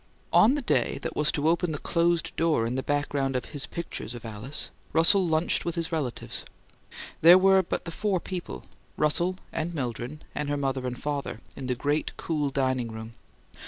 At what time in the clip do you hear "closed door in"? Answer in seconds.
1.77-2.73